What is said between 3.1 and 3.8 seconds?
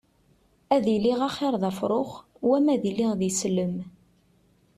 d islem.